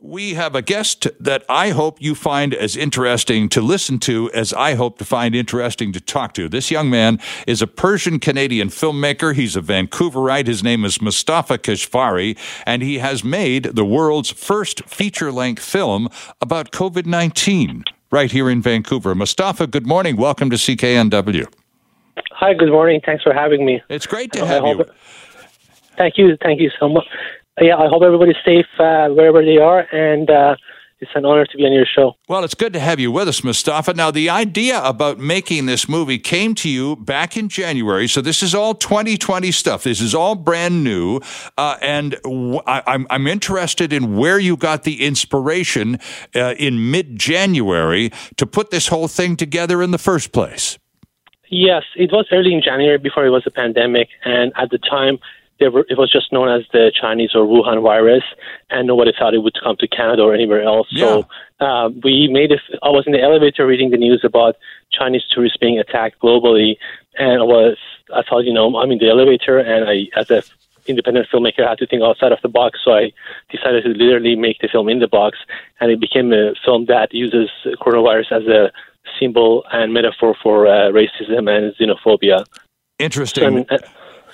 [0.00, 4.52] we have a guest that I hope you find as interesting to listen to as
[4.52, 6.48] I hope to find interesting to talk to.
[6.48, 9.34] This young man is a Persian Canadian filmmaker.
[9.34, 10.46] He's a Vancouverite.
[10.46, 16.08] His name is Mostafa Keshvari, and he has made the world's first feature length film
[16.40, 19.16] about COVID 19 right here in Vancouver.
[19.16, 20.16] Mostafa, good morning.
[20.16, 21.52] Welcome to CKNW.
[22.32, 23.00] Hi, good morning.
[23.04, 23.82] Thanks for having me.
[23.88, 24.80] It's great to have you.
[24.80, 24.90] It,
[25.96, 26.36] thank you.
[26.40, 27.04] Thank you so much
[27.60, 30.56] yeah, I hope everybody's safe uh, wherever they are, and uh,
[31.00, 32.16] it's an honor to be on your show.
[32.28, 33.94] Well, it's good to have you with us, Mostafa.
[33.94, 38.42] Now, the idea about making this movie came to you back in January, so this
[38.42, 39.84] is all 2020 stuff.
[39.84, 41.20] This is all brand new,
[41.56, 46.00] uh, and w- I, I'm, I'm interested in where you got the inspiration
[46.34, 50.78] uh, in mid-January to put this whole thing together in the first place.
[51.50, 55.18] Yes, it was early in January before it was a pandemic, and at the time
[55.66, 58.22] were, it was just known as the Chinese or Wuhan virus,
[58.70, 60.86] and nobody thought it would come to Canada or anywhere else.
[60.90, 61.06] Yeah.
[61.06, 61.28] So
[61.60, 62.60] uh, we made it.
[62.82, 64.56] I was in the elevator reading the news about
[64.92, 66.76] Chinese tourists being attacked globally,
[67.18, 67.76] and I was
[68.14, 70.42] I thought, you know, I'm in the elevator, and I, as a
[70.86, 72.78] independent filmmaker, I had to think outside of the box.
[72.84, 73.12] So I
[73.50, 75.38] decided to literally make the film in the box,
[75.80, 77.50] and it became a film that uses
[77.80, 78.72] coronavirus as a
[79.18, 82.44] symbol and metaphor for uh, racism and xenophobia.
[82.98, 83.58] Interesting.
[83.58, 83.78] And, uh,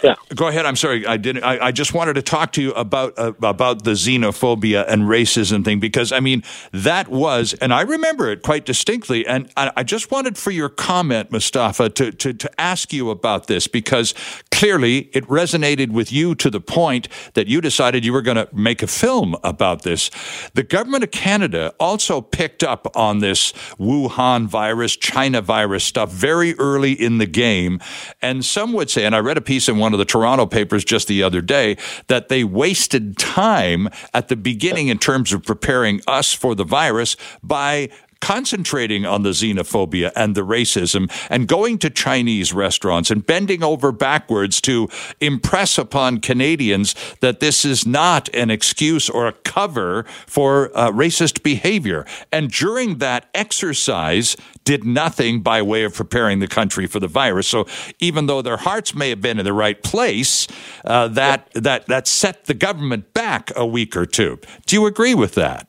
[0.05, 0.14] yeah.
[0.34, 0.66] Go ahead.
[0.66, 1.06] I'm sorry.
[1.06, 1.44] I didn't.
[1.44, 5.64] I, I just wanted to talk to you about uh, about the xenophobia and racism
[5.64, 9.27] thing because I mean that was, and I remember it quite distinctly.
[9.27, 13.47] And I, I just wanted for your comment, Mostafa, to, to to ask you about
[13.47, 14.14] this because
[14.55, 18.48] clearly it resonated with you to the point that you decided you were going to
[18.52, 20.12] make a film about this.
[20.55, 26.55] The government of Canada also picked up on this Wuhan virus, China virus stuff very
[26.55, 27.80] early in the game,
[28.22, 30.84] and some would say, and I read a piece in one of the Toronto papers
[30.84, 36.00] just the other day that they wasted time at the beginning in terms of preparing
[36.06, 37.91] us for the virus by
[38.25, 43.93] concentrating on the xenophobia and the racism and going to Chinese restaurants and bending over
[43.93, 44.88] backwards to
[45.21, 51.43] impress upon Canadians that this is not an excuse or a cover for uh, racist
[51.43, 52.06] behavior.
[52.32, 57.47] And during that exercise, did nothing by way of preparing the country for the virus.
[57.47, 57.66] So
[57.98, 60.48] even though their hearts may have been in the right place,
[60.87, 64.38] uh, that that that set the government back a week or two.
[64.65, 65.69] Do you agree with that?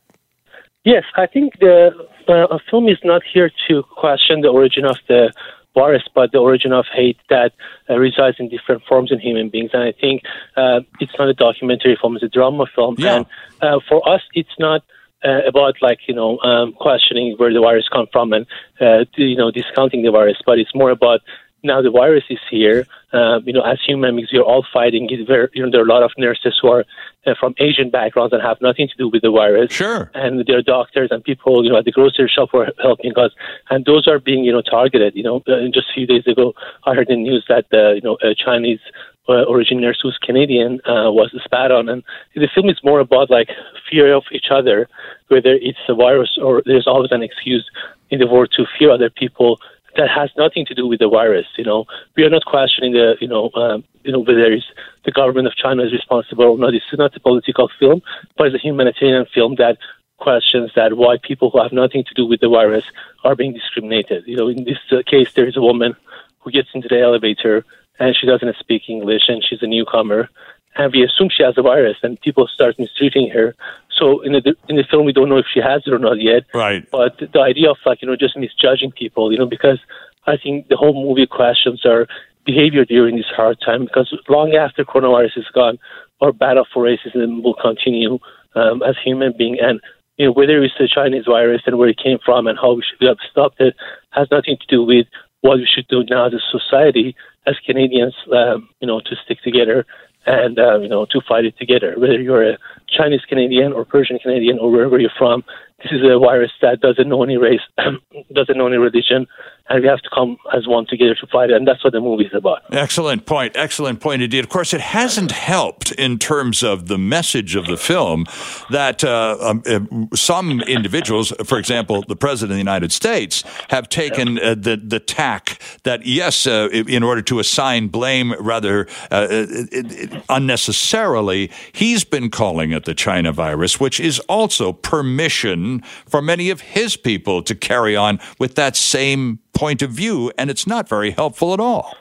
[0.86, 1.90] Yes, I think the
[2.28, 5.34] uh, film is not here to question the origin of the
[5.74, 7.54] virus, but the origin of hate that
[7.90, 9.72] uh, resides in different forms in human beings.
[9.74, 10.22] And I think
[10.56, 12.96] uh, it's not a documentary film; it's a drama film.
[13.00, 13.16] Yeah.
[13.16, 13.26] And
[13.62, 14.84] uh, for us, it's not.
[15.24, 18.46] Uh, about like you know um, questioning where the virus come from and
[18.80, 21.22] uh, you know discounting the virus, but it's more about
[21.64, 22.86] now the virus is here.
[23.14, 25.08] Uh, you know, as human beings, we're all fighting.
[25.10, 26.86] You know, there are a lot of nurses who are
[27.26, 29.72] uh, from Asian backgrounds and have nothing to do with the virus.
[29.72, 30.12] Sure.
[30.14, 33.14] And there are doctors and people, you know, at the grocery shop who are helping
[33.18, 33.32] us,
[33.70, 35.16] and those are being, you know, targeted.
[35.16, 36.54] You know, uh, just a few days ago,
[36.86, 38.80] I heard in the news that, uh, you know, a Chinese
[39.28, 41.90] uh, origin nurse who's Canadian uh, was spat on.
[41.90, 42.04] And
[42.36, 43.50] the film is more about like
[43.90, 44.88] fear of each other,
[45.30, 47.66] whether it's a virus or there's always an excuse
[48.12, 49.60] in the world to fear other people
[49.96, 51.46] that has nothing to do with the virus.
[51.58, 51.86] You know,
[52.16, 54.66] we are not questioning the, you know, um, you know whether it's
[55.06, 56.74] the government of China is responsible or not.
[56.74, 58.02] It's not a political film,
[58.38, 59.78] but it's a humanitarian film that
[60.18, 62.86] questions that why people who have nothing to do with the virus
[63.24, 64.24] are being discriminated.
[64.26, 65.96] You know, in this uh, case, there is a woman
[66.40, 67.66] who gets into the elevator
[68.00, 70.30] and she doesn't speak English and she's a newcomer,
[70.76, 73.56] and we assume she has the virus, and people start mistreating her.
[73.98, 76.22] So in the in the film, we don't know if she has it or not
[76.22, 76.44] yet.
[76.54, 76.90] Right.
[76.92, 79.80] But the idea of like you know just misjudging people, you know, because
[80.28, 82.08] I think the whole movie questions our
[82.46, 83.86] behavior during this hard time.
[83.86, 85.80] Because long after coronavirus is gone,
[86.22, 88.20] our battle for racism will continue
[88.56, 89.58] um, as human being.
[89.62, 89.80] And
[90.18, 92.84] you know whether it's the Chinese virus and where it came from and how we
[92.84, 93.76] should have stopped it
[94.12, 95.08] has nothing to do with
[95.42, 97.16] what we should do now as a society,
[97.46, 99.86] as Canadians, um, you know, to stick together
[100.26, 101.96] and uh, you know to fight it together.
[101.98, 102.58] Whether you're a
[102.90, 105.44] Chinese Canadian or Persian Canadian or wherever you're from,
[105.84, 107.62] this is a virus that doesn't know any race,
[108.34, 109.28] doesn't know any religion,
[109.68, 111.56] and we have to come as one together to fight it.
[111.56, 112.62] And that's what the movie is about.
[112.72, 113.56] Excellent point.
[113.56, 114.44] Excellent point indeed.
[114.44, 118.26] Of course, it hasn't helped in terms of the message of the film
[118.70, 123.90] that uh, um, uh, some individuals, for example, the President of the United States, have
[123.90, 129.16] taken uh, the, the tack that, yes, uh, in order to assign blame rather uh,
[129.16, 136.52] uh, unnecessarily, he's been calling it the China virus, which is also permission for many
[136.52, 140.88] of his people to carry on with that same point of view, and it's not
[140.88, 141.96] very helpful at all.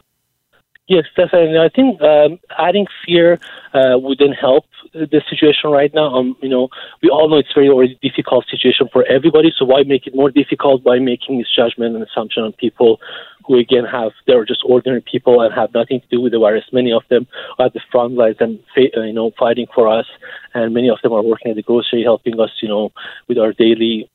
[0.86, 1.58] Yes, definitely.
[1.58, 3.40] I think um, adding fear
[3.72, 6.14] uh, wouldn't help the situation right now.
[6.14, 6.68] Um, you know,
[7.02, 9.50] we all know it's very already difficult situation for everybody.
[9.56, 13.00] So why make it more difficult by making this judgment and assumption on people
[13.46, 16.64] who again have they're just ordinary people and have nothing to do with the virus.
[16.72, 17.26] Many of them
[17.58, 20.06] are at the front lines and uh, you know fighting for us,
[20.52, 22.90] and many of them are working at the grocery, helping us you know
[23.26, 24.10] with our daily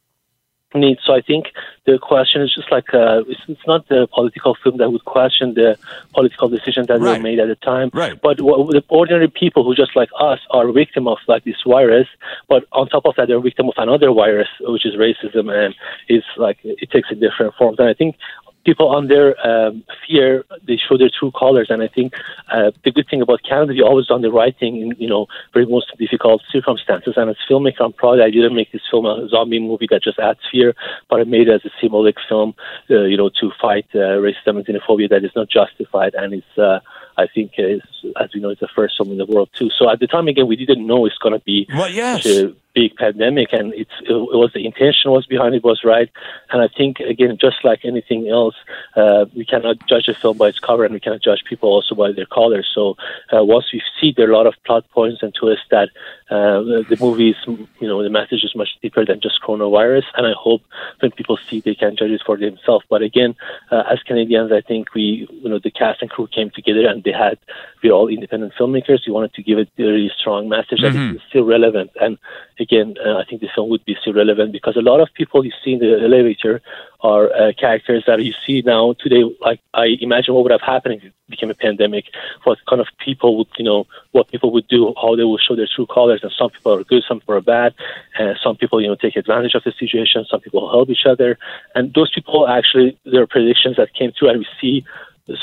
[0.76, 1.02] needs.
[1.06, 1.48] So I think
[1.86, 5.54] the question is just like uh, it's, it's, not the political film that would question
[5.56, 5.78] the
[6.14, 7.18] political decisions that right.
[7.18, 8.20] were made at the time, right.
[8.22, 12.08] but what, the ordinary people who just like us are victim of like this virus.
[12.48, 15.74] But on top of that, they're victim of another virus, which is racism, and
[16.08, 17.76] it's like it takes a different form.
[17.80, 18.16] And I think
[18.66, 21.68] people under um, fear, they show their true colors.
[21.70, 22.14] And I think
[22.52, 25.28] uh, the good thing about Canada, we always done the right thing in, you know,
[25.54, 27.14] very most difficult circumstances.
[27.18, 30.04] And as a filmmaker, I'm proud I didn't make this film a zombie movie that
[30.04, 30.76] just adds fear,
[31.10, 32.54] but I made it as a symbolic film,
[32.90, 36.58] uh, you know, to fight uh, racism and xenophobia that is not justified and is,
[36.58, 36.80] uh,
[37.20, 37.82] I think, is,
[38.20, 39.70] as we know, it's the first film in the world too.
[39.78, 42.26] So at the time, again, we didn't know it's going to be well, yes
[42.74, 46.10] big pandemic, and it's it, was the intention was behind it was right.
[46.52, 48.56] And I think again, just like anything else,
[48.96, 51.96] uh, we cannot judge a film by its cover, and we cannot judge people also
[51.96, 52.70] by their colors.
[52.74, 52.96] So
[53.34, 55.90] uh, once we see there are a lot of plot points and twists that
[56.30, 60.04] uh, the movie is, you know, the message is much deeper than just coronavirus.
[60.16, 60.62] And I hope
[61.00, 62.86] when people see, they can judge it for themselves.
[62.90, 63.36] But again,
[63.72, 67.04] uh, as Canadians, I think we, you know, the cast and crew came together and
[67.10, 67.38] they had
[67.82, 69.08] we're all independent filmmakers.
[69.08, 70.98] We wanted to give it a really strong message mm-hmm.
[70.98, 71.92] that is still relevant.
[72.02, 72.18] And
[72.60, 75.46] again, uh, I think the film would be still relevant because a lot of people
[75.46, 76.62] you see in the elevator
[77.02, 79.24] are uh, characters that you see now today.
[79.40, 82.06] Like I imagine what would have happened if it became a pandemic.
[82.44, 83.88] What kind of people would you know?
[84.12, 84.94] What people would do?
[85.02, 86.20] How they would show their true colors?
[86.24, 87.74] And some people are good, some people are bad,
[88.18, 90.26] and some people you know take advantage of the situation.
[90.30, 91.38] Some people help each other,
[91.76, 94.84] and those people actually there are predictions that came through, and we see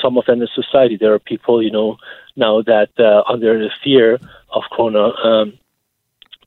[0.01, 0.97] some of them in society.
[0.97, 1.97] There are people, you know,
[2.37, 4.19] now that uh, under the fear
[4.53, 5.59] of Corona, um,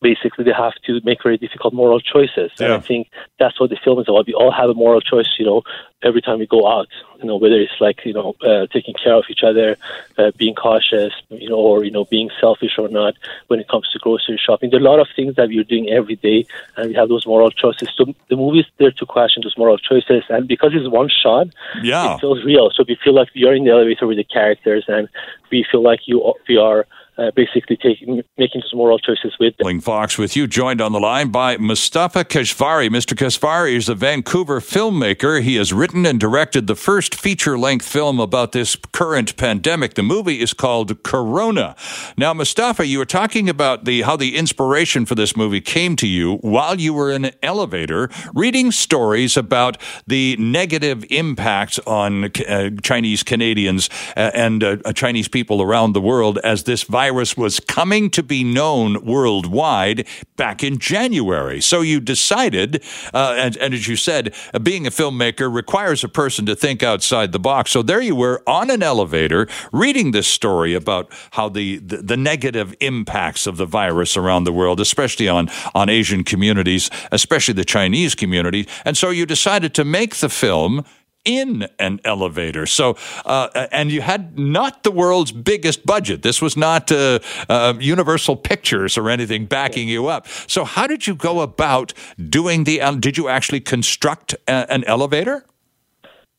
[0.02, 2.52] basically they have to make very difficult moral choices.
[2.58, 2.66] Yeah.
[2.66, 4.28] And I think that's what the film is about.
[4.28, 5.64] We all have a moral choice, you know,
[6.02, 6.88] every time we go out,
[7.20, 9.76] you know, whether it's like, you know, uh, taking care of each other,
[10.18, 13.16] uh, being cautious, you know, or, you know, being selfish or not
[13.48, 14.70] when it comes to grocery shopping.
[14.70, 16.46] There are a lot of things that we're doing every day
[16.78, 17.90] and we have those moral choices.
[17.96, 20.24] So the movie is there to question those moral choices.
[20.30, 21.48] And because it's one shot,
[21.84, 22.16] yeah.
[22.16, 22.72] it feels real.
[22.74, 25.10] So we feel like we are in the elevator with the characters and
[25.52, 26.88] we feel like you, we are
[27.20, 29.82] uh, basically taking making some moral choices with them.
[29.82, 32.90] Fox with you, joined on the line by Mostafa Keshvari.
[32.90, 33.16] Mr.
[33.16, 35.42] Keshvari is a Vancouver filmmaker.
[35.42, 39.96] He has written and directed the first feature length film about this current pandemic.
[39.96, 41.76] The movie is called Corona.
[42.18, 46.08] Now, Mostafa, you were talking about the how the inspiration for this movie came to
[46.08, 49.78] you while you were in an elevator reading stories about
[50.08, 56.38] the negative impacts on uh, Chinese Canadians uh, and uh, Chinese people around the world
[56.44, 61.60] as this virus virus was coming to be known worldwide back in January.
[61.60, 62.84] So you decided,
[63.16, 66.84] uh, and, and, as you said, uh, being a filmmaker requires a person to think
[66.84, 67.72] outside the box.
[67.72, 72.18] So there you were on an elevator reading this story about how the, the, the
[72.18, 77.66] negative impacts of the virus around the world, especially on, on Asian communities, especially the
[77.66, 78.68] Chinese community.
[78.86, 80.86] And so you decided to make the film
[81.30, 82.66] in an elevator.
[82.66, 86.24] So, uh, and you had not the world's biggest budget.
[86.24, 90.28] This was not uh, uh, Universal Pictures or anything backing you up.
[90.48, 92.82] So, how did you go about doing the?
[93.00, 95.46] did you actually construct a, an elevator?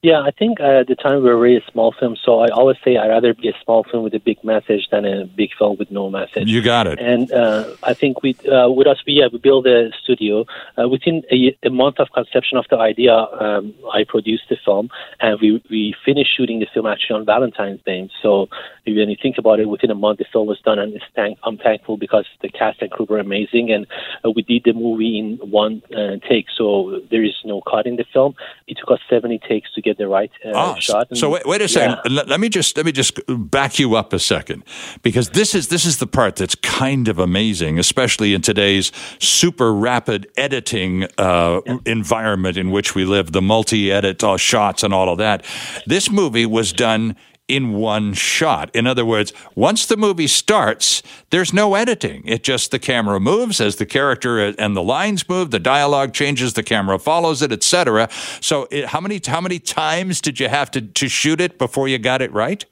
[0.03, 2.49] Yeah, I think uh, at the time we were really a small film, so I
[2.49, 5.51] always say I'd rather be a small film with a big message than a big
[5.59, 6.49] film with no message.
[6.49, 6.99] You got it.
[6.99, 10.47] And uh, I think we, uh, with us, we, yeah, we built a studio.
[10.79, 14.89] Uh, within a, a, month of conception of the idea, um, I produced the film,
[15.21, 18.09] and we, we finished shooting the film actually on Valentine's Day.
[18.23, 18.49] So
[18.87, 21.59] when you think about it, within a month the film was done, and thank, I'm
[21.59, 23.87] thankful because the cast and crew were amazing, and
[24.25, 27.97] uh, we did the movie in one uh, take, so there is no cut in
[27.97, 28.35] the film.
[28.67, 31.09] It took us 70 takes to get get the right uh, ah, shot.
[31.11, 31.99] And, so wait, wait a second.
[32.05, 32.17] Yeah.
[32.17, 34.65] Let, let, me just let me just back you up a second,
[35.03, 39.73] because this is this is the part that's kind of amazing, especially in today's super
[39.75, 41.79] rapid editing uh, yeah.
[41.87, 45.45] environment in which we live, the multi-edit uh, shots and all of that.
[45.87, 47.17] This movie was done
[47.51, 48.71] in one shot.
[48.75, 52.23] In other words, once the movie starts, there's no editing.
[52.27, 56.55] It just the camera moves as the character and the lines move, the dialogue changes,
[56.55, 58.09] the camera follows it, etc.
[58.41, 61.89] So, it, how many how many times did you have to to shoot it before
[61.89, 62.65] you got it right?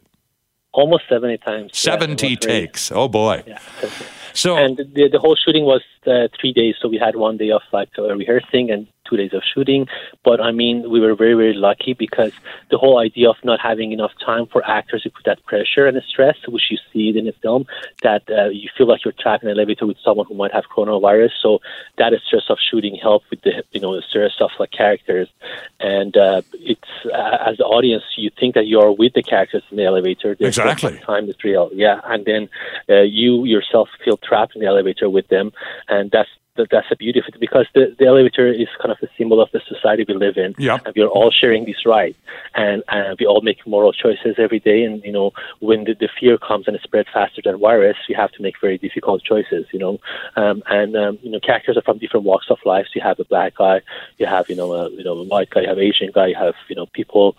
[0.72, 1.76] Almost seventy times.
[1.76, 2.92] Seventy yeah, takes.
[2.92, 3.42] Oh boy.
[3.46, 3.58] Yeah.
[4.34, 6.76] So and the, the whole shooting was uh, three days.
[6.80, 9.86] So we had one day of like uh, rehearsing and two days of shooting.
[10.24, 12.32] But I mean, we were very, very lucky because
[12.70, 15.96] the whole idea of not having enough time for actors to put that pressure and
[15.96, 17.66] the stress, which you see in the film,
[18.02, 20.64] that uh, you feel like you're trapped in an elevator with someone who might have
[20.74, 21.30] coronavirus.
[21.40, 21.60] So
[21.96, 25.28] that stress of shooting helped with the, you know, the stress of like characters.
[25.80, 29.76] And uh, it's, uh, as the audience, you think that you're with the characters in
[29.76, 30.34] the elevator.
[30.34, 30.98] There's exactly.
[30.98, 31.70] Time is real.
[31.72, 32.00] Yeah.
[32.04, 32.48] And then
[32.88, 35.52] uh, you yourself feel trapped in the elevator with them.
[35.88, 38.98] And that's that that's a beauty of it because the, the elevator is kind of
[39.02, 40.54] a symbol of the society we live in.
[40.58, 40.78] Yeah.
[40.84, 42.14] And we're all sharing this right.
[42.54, 44.82] And, and we all make moral choices every day.
[44.82, 48.14] And, you know, when the, the fear comes and it spreads faster than virus, we
[48.14, 49.98] have to make very difficult choices, you know.
[50.36, 52.86] Um, and, um, you know, characters are from different walks of life.
[52.86, 53.80] So you have a black guy,
[54.18, 56.36] you have, you know, a, you know, a white guy, you have Asian guy, you
[56.36, 57.36] have, you know, people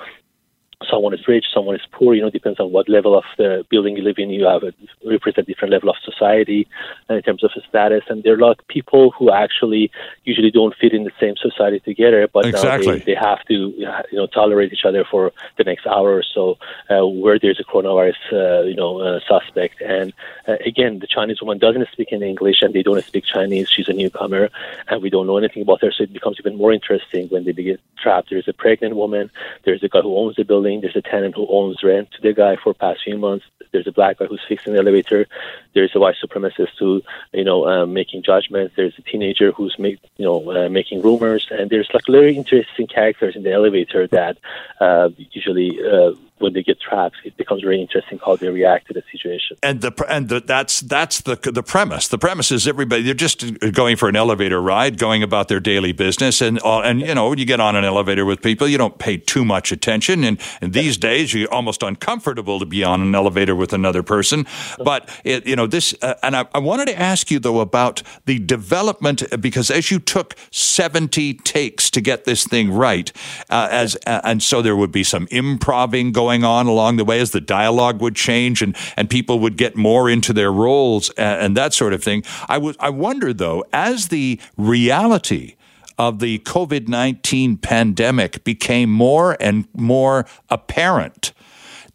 [0.87, 2.13] someone is rich, someone is poor.
[2.13, 4.29] You know, depends on what level of the building you live in.
[4.29, 4.73] You have a
[5.05, 6.67] represent different level of society
[7.09, 9.91] uh, in terms of status, and there are a lot of people who actually
[10.23, 12.99] usually don't fit in the same society together, but exactly.
[12.99, 16.57] they, they have to you know tolerate each other for the next hour or so,
[16.89, 19.81] uh, where there's a coronavirus uh, you know uh, suspect.
[19.81, 20.13] And
[20.47, 23.69] uh, again, the Chinese woman doesn't speak in English, and they don't speak Chinese.
[23.69, 24.49] She's a newcomer,
[24.87, 27.51] and we don't know anything about her, so it becomes even more interesting when they
[27.51, 28.29] get trapped.
[28.29, 29.29] There's a pregnant woman.
[29.65, 30.81] There's a guy who owns the building building.
[30.81, 33.45] There's a tenant who owns rent to the guy for past few months.
[33.71, 35.27] There's a black guy who's fixing the elevator.
[35.73, 37.01] There's a white supremacist who,
[37.33, 38.73] you know, um, making judgments.
[38.75, 41.47] There's a teenager who's make, you know, uh, making rumors.
[41.51, 44.37] And there's like very interesting characters in the elevator that
[44.79, 48.93] uh, usually uh, when they get trapped, it becomes very interesting how they react to
[48.93, 49.57] the situation.
[49.61, 52.07] And the and the, that's that's the the premise.
[52.07, 55.91] The premise is everybody they're just going for an elevator ride, going about their daily
[55.91, 58.77] business, and uh, and you know when you get on an elevator with people, you
[58.77, 63.01] don't pay too much attention, and, and these days you're almost uncomfortable to be on
[63.01, 64.45] an elevator with another person.
[64.77, 68.01] But it, you know this, uh, and I, I wanted to ask you though about
[68.25, 73.11] the development because as you took seventy takes to get this thing right,
[73.49, 77.03] uh, as uh, and so there would be some improving going going on along the
[77.03, 81.09] way as the dialogue would change and, and people would get more into their roles
[81.11, 82.23] and, and that sort of thing.
[82.47, 85.55] I, was, I wonder, though, as the reality
[85.97, 91.33] of the COVID 19 pandemic became more and more apparent,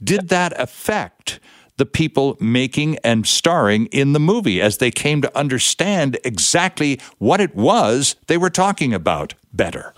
[0.03, 1.38] did that affect
[1.76, 7.41] the people making and starring in the movie as they came to understand exactly what
[7.41, 9.95] it was they were talking about better?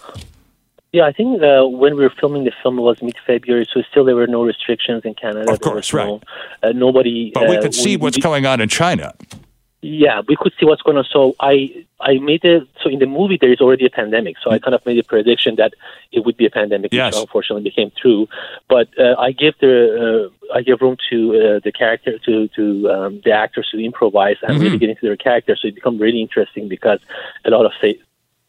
[0.96, 4.04] Yeah, I think uh, when we were filming the film, it was mid-February, so still
[4.06, 5.52] there were no restrictions in Canada.
[5.52, 6.06] Of course, right.
[6.06, 6.22] No,
[6.62, 7.32] uh, nobody.
[7.34, 9.12] But we uh, could see what's going on in China.
[9.82, 11.04] Yeah, we could see what's going on.
[11.04, 12.66] So I, I made it.
[12.82, 14.36] So in the movie, there is already a pandemic.
[14.42, 15.74] So I kind of made a prediction that
[16.12, 17.12] it would be a pandemic, yes.
[17.12, 18.26] which unfortunately became true.
[18.66, 22.90] But uh, I give the, uh, I give room to uh, the character, to to
[22.90, 24.62] um, the actors to improvise and mm-hmm.
[24.62, 25.56] really get into their character.
[25.60, 27.00] So it becomes really interesting because
[27.44, 28.00] a lot of say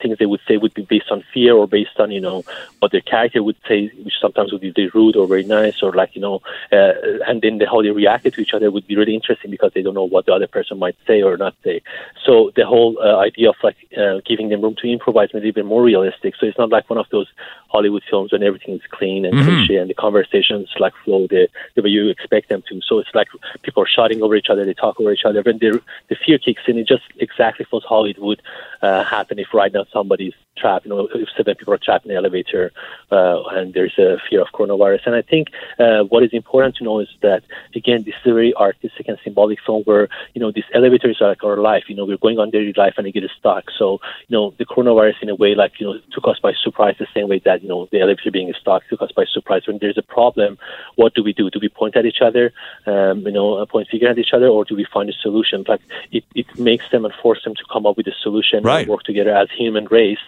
[0.01, 2.43] things they would say would be based on fear or based on you know
[2.79, 5.91] what their character would say, which sometimes would be very rude or very nice or
[5.93, 6.93] like you know, uh,
[7.27, 9.81] and then the, how they reacted to each other would be really interesting because they
[9.81, 11.81] don't know what the other person might say or not say.
[12.25, 15.47] So the whole uh, idea of like uh, giving them room to improvise made it
[15.47, 16.35] even more realistic.
[16.39, 17.27] So it's not like one of those
[17.69, 19.47] Hollywood films when everything is clean and mm-hmm.
[19.47, 22.81] cliche and the conversations like flow the, the way you expect them to.
[22.81, 23.27] So it's like
[23.61, 25.41] people are shouting over each other, they talk over each other.
[25.41, 28.41] When the the fear kicks in, it just exactly feels how it would
[28.81, 30.85] uh, happen if right now somebody's trapped.
[30.85, 32.71] You know, if seven people are trapped in the elevator
[33.11, 35.05] uh, and there's a fear of coronavirus.
[35.05, 37.43] And I think uh, what is important to know is that
[37.75, 41.29] again, this is a very artistic and symbolic film where you know these elevators are
[41.29, 41.85] like our life.
[41.87, 43.65] You know, we're going on daily life and they get stuck.
[43.77, 46.95] So you know, the coronavirus in a way like you know took us by surprise
[46.99, 49.63] the same way that you know the elevator being stuck took us by surprise.
[49.67, 50.57] When there's a problem,
[50.95, 51.49] what do we do?
[51.49, 52.53] Do we point at each other?
[52.85, 55.63] Um, you know, point finger at each other, or do we find a solution?
[55.67, 58.81] Like it, it makes them and force them to come up with a solution right.
[58.81, 60.19] and work together as human race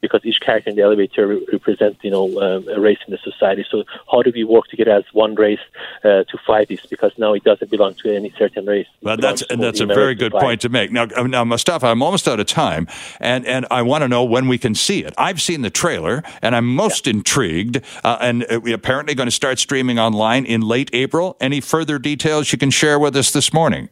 [0.00, 3.64] because each character in the elevator represents, you know, um, a race in the society.
[3.70, 5.60] So how do we work together as one race
[6.04, 6.86] uh, to fight this?
[6.86, 8.86] Because now it doesn't belong to any certain race.
[9.02, 10.92] Well, that's and that's a very good point to make.
[10.92, 12.86] Now, uh, now, Mostafa, I'm almost out of time,
[13.20, 15.14] and and I want to know when we can see it.
[15.18, 17.14] I've seen the trailer, and I'm most yeah.
[17.14, 17.82] intrigued.
[18.04, 21.36] Uh, and uh, we apparently going to start streaming online in late April.
[21.40, 23.88] Any further details you can share with us this morning?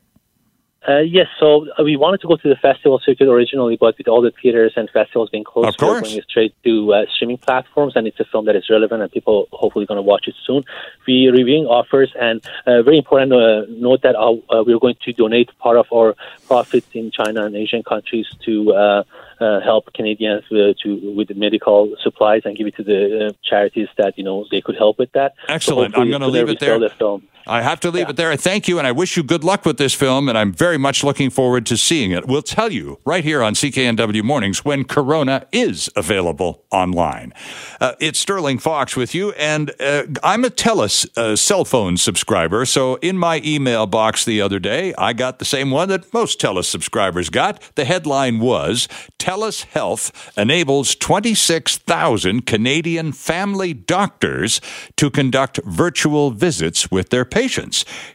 [0.89, 4.07] Uh, yes, so uh, we wanted to go to the festival circuit originally, but with
[4.07, 6.03] all the theaters and festivals being closed, of course.
[6.03, 9.11] we're going straight to uh, streaming platforms, and it's a film that is relevant, and
[9.11, 10.63] people hopefully going to watch it soon.
[11.07, 15.51] We're reviewing offers, and uh, very important uh, note that uh, we're going to donate
[15.59, 16.15] part of our
[16.47, 19.05] profits in China and Asian countries to
[19.41, 24.47] help Canadians to with medical supplies and give it to the charities that you know
[24.53, 25.35] they could help with that.
[25.49, 25.95] Excellent.
[25.95, 26.79] So I'm going to leave it there.
[26.79, 27.21] The.
[27.49, 28.11] I have to leave yeah.
[28.11, 28.31] it there.
[28.33, 30.79] I thank you, and I wish you good luck with this film, and I'm very
[30.79, 32.27] much looking forward to seeing it.
[32.27, 37.33] We'll tell you right here on CKNW Mornings when Corona is available online.
[37.81, 42.65] Uh, it's Sterling Fox with you, and uh, I'm a TELUS uh, cell phone subscriber,
[42.67, 46.41] so in my email box the other day, I got the same one that most
[46.41, 47.63] TELUS subscribers got.
[47.77, 48.89] The headline was
[49.21, 54.61] TELUS Health enables 26,000 Canadian family doctors
[54.97, 57.36] to conduct virtual visits with their patients.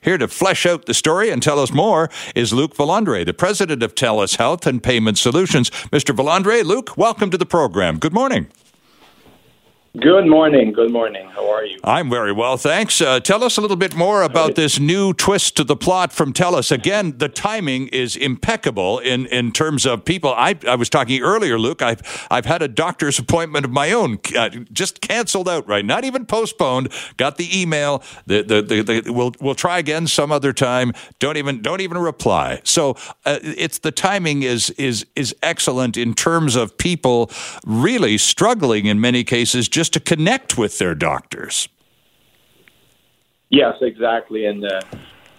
[0.01, 3.83] Here to flesh out the story and tell us more is Luc Valandre, the president
[3.83, 5.69] of TELUS Health and Payment Solutions.
[5.69, 6.15] Mr.
[6.15, 7.99] Valandre, Luc, welcome to the program.
[7.99, 8.47] Good morning.
[9.99, 10.71] Good morning.
[10.71, 11.27] Good morning.
[11.27, 11.77] How are you?
[11.83, 13.01] I'm very well, thanks.
[13.01, 16.31] Uh, tell us a little bit more about this new twist to the plot from
[16.31, 16.71] TELUS.
[16.71, 20.33] Again, the timing is impeccable in, in terms of people.
[20.33, 21.81] I, I was talking earlier, Luke.
[21.81, 25.67] I've I've had a doctor's appointment of my own, uh, just canceled out.
[25.67, 26.89] Right, not even postponed.
[27.17, 28.01] Got the email.
[28.27, 30.93] The, the, the, the, we'll we'll try again some other time.
[31.19, 32.61] Don't even don't even reply.
[32.63, 32.91] So
[33.25, 37.29] uh, it's the timing is is is excellent in terms of people
[37.65, 39.67] really struggling in many cases.
[39.67, 41.67] Just just to connect with their doctors.
[43.49, 44.45] Yes, exactly.
[44.45, 44.79] And uh,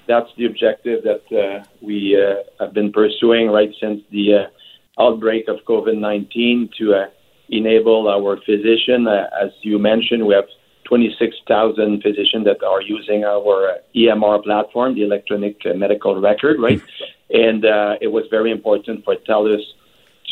[0.09, 5.47] that's the objective that uh, we uh, have been pursuing right since the uh, outbreak
[5.47, 7.07] of COVID 19 to uh,
[7.51, 9.07] enable our physician.
[9.07, 10.49] Uh, as you mentioned, we have
[10.89, 16.83] 26,000 physicians that are using our EMR platform, the electronic medical record, right?
[17.31, 17.65] and
[18.01, 19.63] it was very important for TELUS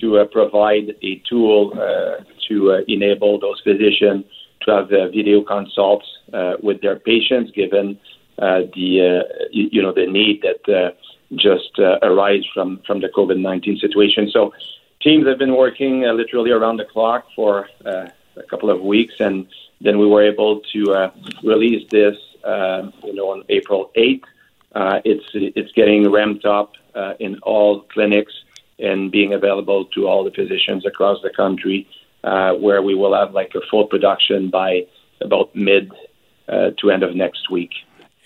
[0.01, 1.71] to provide a tool
[2.51, 4.25] to uh, enable those physicians
[4.63, 7.99] to have uh, video consults uh, with their patients, given
[8.37, 10.95] the you know the need that
[11.37, 14.29] just arise from from the COVID nineteen situation.
[14.31, 14.53] So
[15.01, 19.47] teams have been working literally around the clock for a couple of weeks, and
[19.81, 21.11] then we were able to
[21.43, 22.17] release this
[23.05, 24.29] you know on April eighth.
[24.75, 28.33] Uh, it's it's getting ramped up uh, in all clinics
[28.79, 31.87] and being available to all the physicians across the country
[32.25, 34.87] uh, where we will have like a full production by
[35.21, 35.91] about mid
[36.49, 37.71] uh, to end of next week.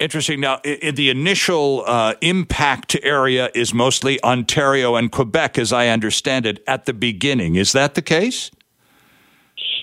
[0.00, 0.40] Interesting.
[0.40, 6.46] Now, in the initial uh, impact area is mostly Ontario and Quebec, as I understand
[6.46, 7.54] it, at the beginning.
[7.54, 8.50] Is that the case?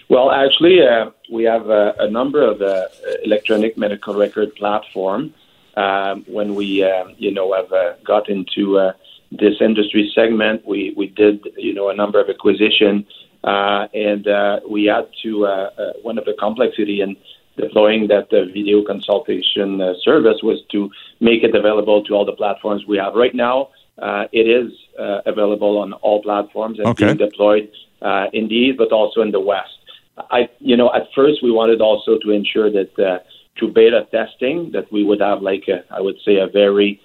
[0.09, 2.87] Well, actually, uh, we have a, a number of uh,
[3.24, 5.33] electronic medical record platform.
[5.77, 6.85] Um, when we,
[7.17, 8.91] you know, have uh, got into uh,
[9.31, 13.07] this industry segment, we, we did, you know, a number of acquisition
[13.43, 17.15] uh, and uh, we had to, uh, uh, one of the complexity in
[17.57, 22.33] deploying that uh, video consultation uh, service was to make it available to all the
[22.33, 23.13] platforms we have.
[23.13, 23.69] Right now,
[24.01, 27.05] uh, it is uh, available on all platforms and okay.
[27.05, 29.77] being deployed uh, in the East, but also in the West.
[30.17, 33.19] I, you know, at first we wanted also to ensure that uh,
[33.57, 37.01] through beta testing that we would have like a, I would say a very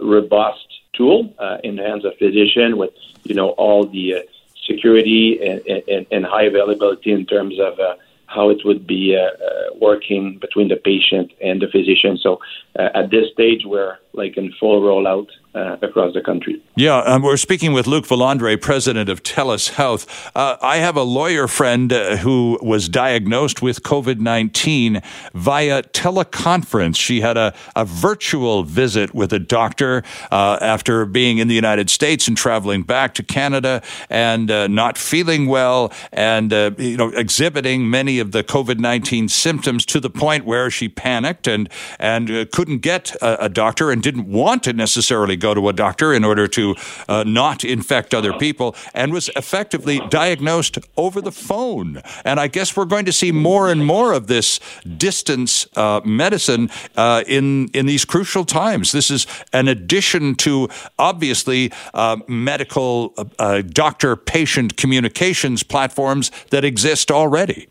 [0.00, 2.90] robust tool uh, in the hands of physician with
[3.24, 4.18] you know all the uh,
[4.66, 7.94] security and, and, and high availability in terms of uh,
[8.26, 12.18] how it would be uh, uh, working between the patient and the physician.
[12.20, 12.40] So
[12.78, 16.60] uh, at this stage, we're like in full rollout uh, across the country.
[16.76, 20.32] Yeah, um, we're speaking with Luke Valandre, president of TELUS Health.
[20.34, 25.00] Uh, I have a lawyer friend uh, who was diagnosed with COVID 19
[25.34, 26.96] via teleconference.
[26.96, 31.90] She had a, a virtual visit with a doctor uh, after being in the United
[31.90, 37.10] States and traveling back to Canada and uh, not feeling well and uh, you know
[37.10, 42.50] exhibiting many of the COVID 19 symptoms to the point where she panicked and, and
[42.50, 46.24] couldn't get a, a doctor and didn't want to necessarily go to a doctor in
[46.24, 46.76] order to
[47.08, 52.02] uh, not infect other people and was effectively diagnosed over the phone.
[52.22, 54.60] And I guess we're going to see more and more of this
[54.98, 58.92] distance uh, medicine uh, in in these crucial times.
[58.92, 67.10] This is an addition to obviously uh, medical uh, doctor patient communications platforms that exist
[67.10, 67.66] already.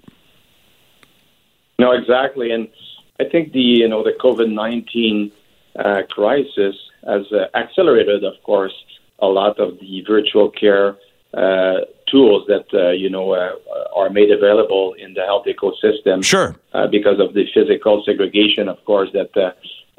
[1.78, 2.67] No, exactly, and
[3.19, 5.32] I think the you know the COVID nineteen
[5.77, 8.73] uh, crisis has uh, accelerated, of course,
[9.19, 10.97] a lot of the virtual care
[11.33, 13.55] uh, tools that uh, you know uh,
[13.95, 16.23] are made available in the health ecosystem.
[16.23, 16.55] Sure.
[16.73, 19.51] Uh, because of the physical segregation, of course, that uh,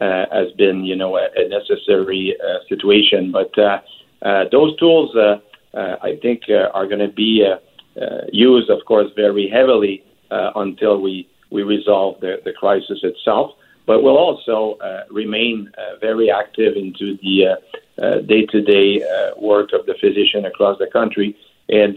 [0.02, 3.32] uh, has been you know a, a necessary uh, situation.
[3.32, 3.80] But uh,
[4.22, 5.38] uh, those tools, uh,
[5.76, 10.04] uh, I think, uh, are going to be uh, uh, used, of course, very heavily
[10.30, 13.52] uh, until we we resolve the, the crisis itself
[13.87, 17.57] but we'll also uh, remain uh, very active into the
[18.03, 19.03] uh, day-to-day
[19.37, 21.37] work of the physician across the country.
[21.68, 21.97] And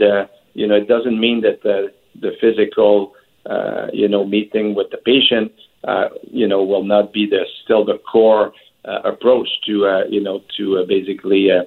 [0.54, 3.14] you know, it doesn't mean that the, the physical,
[3.94, 5.52] you know, meeting with the patient
[5.84, 8.52] uh, you know, will not be the still the core
[8.86, 11.64] uh, approach to, uh, you know, to uh, basically uh,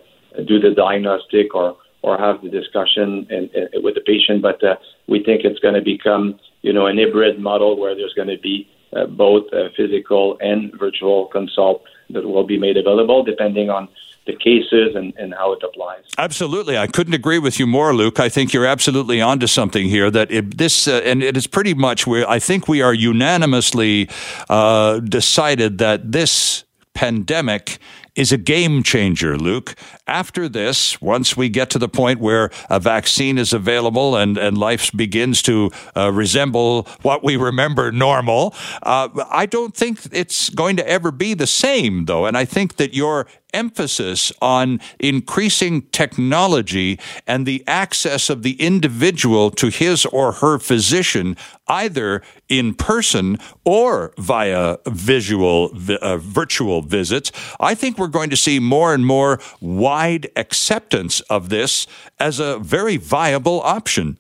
[0.46, 4.40] do the diagnostic or or have the discussion and, and with the patient.
[4.40, 8.14] But uh, we think it's going to become, you know, an hybrid model where there's
[8.14, 13.22] going to be uh, both uh, physical and virtual consult that will be made available
[13.22, 13.88] depending on
[14.26, 16.04] the cases and, and how it applies.
[16.18, 16.76] Absolutely.
[16.76, 18.20] I couldn't agree with you more, Luke.
[18.20, 21.74] I think you're absolutely onto something here that it, this, uh, and it is pretty
[21.74, 24.08] much where I think we are unanimously
[24.48, 27.78] uh, decided that this pandemic
[28.20, 29.74] is a game changer, Luke.
[30.06, 34.58] After this, once we get to the point where a vaccine is available and, and
[34.58, 40.76] life begins to uh, resemble what we remember normal, uh, I don't think it's going
[40.76, 42.26] to ever be the same, though.
[42.26, 49.50] And I think that your emphasis on increasing technology and the access of the individual
[49.50, 51.36] to his or her physician,
[51.68, 57.32] either in person or via visual, uh, virtual visits.
[57.58, 61.86] I think we're going to see more and more wide acceptance of this
[62.18, 64.18] as a very viable option.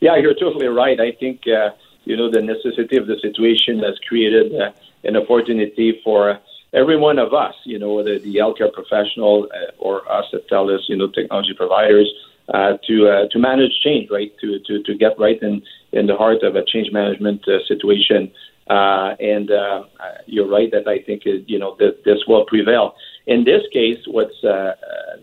[0.00, 1.00] Yeah, you're totally right.
[1.00, 1.70] I think, uh,
[2.04, 4.72] you know, the necessity of the situation has created uh,
[5.04, 6.38] an opportunity for
[6.74, 10.88] every one of us, you know, whether the healthcare professional uh, or us at TELUS,
[10.88, 12.12] you know, technology providers,
[12.52, 14.30] uh, to uh, to manage change, right?
[14.40, 18.30] To to to get right in in the heart of a change management uh, situation.
[18.68, 19.84] Uh, and uh,
[20.26, 22.96] you're right that I think you know that this will prevail.
[23.26, 24.40] In this case, what's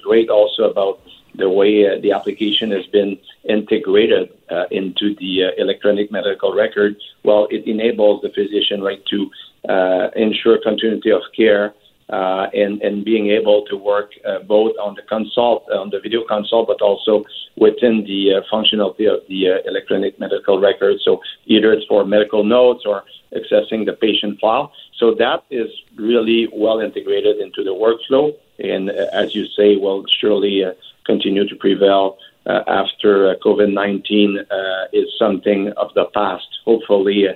[0.01, 0.99] great also about
[1.35, 4.29] the way the application has been integrated
[4.71, 9.29] into the electronic medical record, well, it enables the physician right to
[9.67, 11.73] uh, ensure continuity of care
[12.11, 16.25] uh, and, and being able to work uh, both on the consult, on the video
[16.27, 17.23] consult, but also
[17.55, 20.97] within the uh, functionality of the uh, electronic medical record.
[21.05, 24.73] So either it's for medical notes or accessing the patient file.
[24.97, 30.03] So that is really well integrated into the workflow, and uh, as you say, will
[30.19, 30.73] surely uh,
[31.05, 34.39] continue to prevail after COVID 19
[34.91, 36.47] is something of the past.
[36.65, 37.27] Hopefully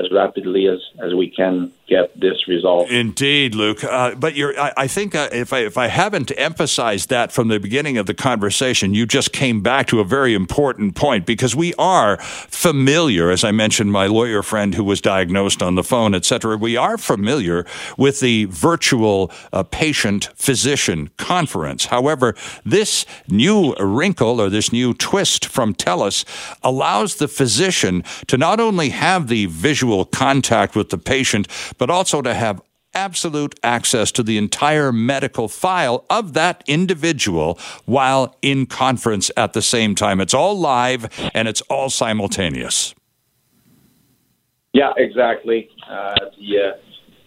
[0.00, 2.90] as rapidly as, as we can get this resolved.
[2.90, 3.82] Indeed, Luke.
[3.82, 7.58] Uh, but I, I think uh, if I if I haven't emphasized that from the
[7.58, 11.74] beginning of the conversation, you just came back to a very important point because we
[11.74, 16.56] are familiar, as I mentioned, my lawyer friend who was diagnosed on the phone, etc.
[16.56, 21.86] We are familiar with the virtual uh, patient physician conference.
[21.86, 26.24] However, this new wrinkle or this new twist from TELUS
[26.62, 31.48] allows the physician to not only have the visual contact with the patient
[31.78, 32.60] but also to have
[32.94, 39.62] absolute access to the entire medical file of that individual while in conference at the
[39.62, 40.20] same time.
[40.20, 42.94] It's all live and it's all simultaneous.
[44.72, 45.70] Yeah, exactly.
[45.88, 46.58] Uh, the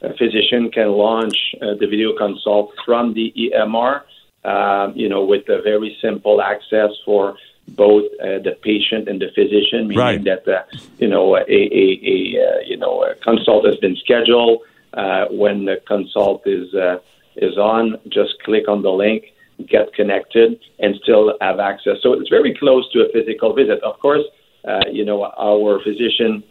[0.04, 4.02] uh, physician can launch uh, the video consult from the EMR,
[4.44, 7.36] uh, you know, with a very simple access for
[7.76, 10.24] both uh, the patient and the physician, meaning right.
[10.24, 10.64] that uh,
[10.98, 14.62] you know a, a, a uh, you know a consult has been scheduled.
[14.94, 16.98] Uh, when the consult is uh,
[17.38, 19.24] is on, just click on the link,
[19.70, 21.98] get connected, and still have access.
[22.04, 23.82] So it's very close to a physical visit.
[23.84, 24.26] Of course,
[24.68, 26.44] uh, you know our physician,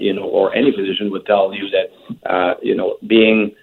[0.00, 3.54] you know, or any physician would tell you that you know being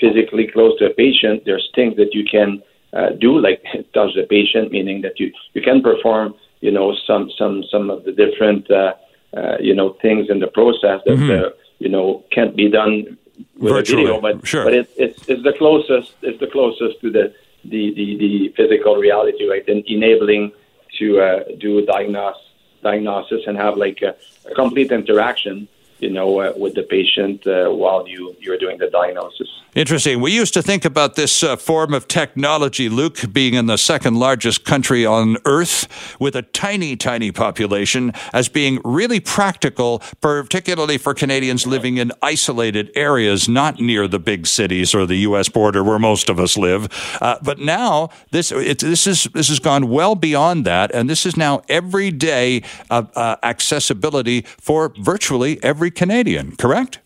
[0.00, 3.62] physically close to a patient, there's things that you can uh, do, like
[3.94, 8.04] touch the patient, meaning that you, you can perform, you know, some some some of
[8.04, 8.94] the different, uh,
[9.36, 11.44] uh, you know, things in the process that mm-hmm.
[11.44, 13.16] uh, you know can't be done
[13.58, 14.04] with Virtually.
[14.04, 14.64] video, but sure.
[14.64, 17.32] but it, it's it's the closest it's the closest to the
[17.64, 19.66] the the, the physical reality, right?
[19.68, 20.52] And enabling
[20.98, 22.42] to uh, do a diagnosis
[22.82, 24.16] diagnosis and have like a,
[24.50, 25.68] a complete interaction
[26.00, 29.48] you know, uh, with the patient uh, while you, you're doing the diagnosis.
[29.74, 30.20] Interesting.
[30.20, 34.16] We used to think about this uh, form of technology, Luke, being in the second
[34.16, 41.14] largest country on earth with a tiny, tiny population, as being really practical, particularly for
[41.14, 45.48] Canadians living in isolated areas, not near the big cities or the U.S.
[45.48, 46.88] border where most of us live.
[47.20, 51.24] Uh, but now this it, this is this has gone well beyond that, and this
[51.24, 57.00] is now everyday uh, uh, accessibility for virtually every every Canadian, correct?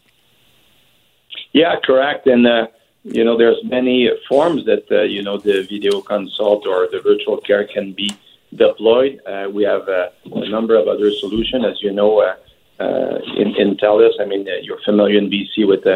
[1.52, 2.26] Yeah, correct.
[2.26, 2.66] And uh,
[3.04, 7.38] you know, there's many forms that uh, you know the video consult or the virtual
[7.38, 8.10] care can be
[8.54, 9.20] deployed.
[9.26, 12.34] Uh, we have uh, a number of other solutions, as you know, uh,
[12.80, 14.20] uh, in, in TELUS.
[14.20, 15.86] I mean, you're familiar in BC with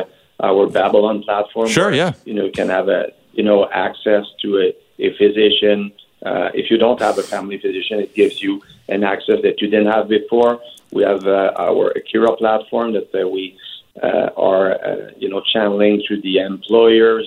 [0.41, 1.69] our Babylon platform.
[1.69, 2.13] Sure, where, yeah.
[2.25, 4.69] You know, you can have a you know access to a,
[5.07, 5.93] a physician
[6.25, 9.69] uh, if you don't have a family physician, it gives you an access that you
[9.69, 10.61] didn't have before.
[10.91, 13.57] We have uh, our Akira platform that uh, we
[14.03, 17.27] uh, are, uh, you know, channeling to the employers,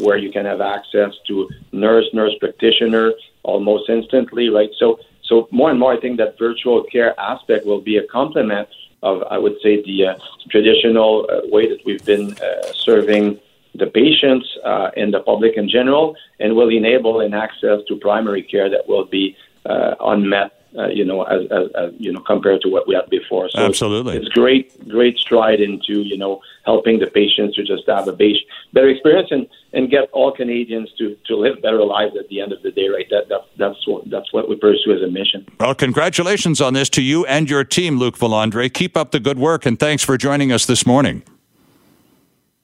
[0.00, 3.12] where you can have access to nurse, nurse practitioner
[3.44, 4.70] almost instantly, right?
[4.76, 8.68] So, so more and more, I think that virtual care aspect will be a complement
[9.04, 10.18] of, I would say, the
[10.50, 11.12] traditional
[11.44, 12.34] way that we've been
[12.74, 13.38] serving
[13.80, 18.42] the patients uh, and the public in general, and will enable an access to primary
[18.42, 22.60] care that will be uh, unmet uh, you know, as, as, as, you know, compared
[22.62, 23.48] to what we had before.
[23.50, 27.82] So Absolutely, it's, it's great, great stride into you know helping the patients to just
[27.88, 28.36] have a base,
[28.72, 32.52] better experience and, and get all Canadians to, to live better lives at the end
[32.52, 32.88] of the day.
[32.88, 35.46] Right, that, that that's what that's what we pursue as a mission.
[35.58, 38.72] Well, congratulations on this to you and your team, Luke Valandre.
[38.72, 41.24] Keep up the good work, and thanks for joining us this morning.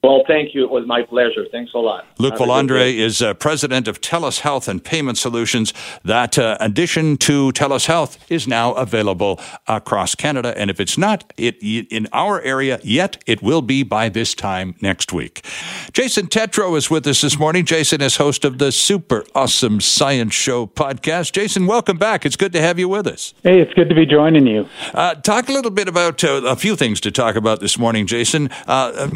[0.07, 0.63] Well, thank you.
[0.63, 1.45] It was my pleasure.
[1.51, 2.05] Thanks a lot.
[2.17, 5.73] Luke Valandre is uh, president of TELUS Health and Payment Solutions.
[6.05, 10.57] That uh, addition to TELUS Health is now available across Canada.
[10.57, 14.75] And if it's not it, in our area yet, it will be by this time
[14.81, 15.45] next week.
[15.91, 17.65] Jason Tetro is with us this morning.
[17.65, 21.33] Jason is host of the Super Awesome Science Show podcast.
[21.33, 22.25] Jason, welcome back.
[22.25, 23.33] It's good to have you with us.
[23.43, 24.69] Hey, it's good to be joining you.
[24.93, 28.07] Uh, talk a little bit about uh, a few things to talk about this morning,
[28.07, 28.49] Jason.
[28.67, 29.09] Uh,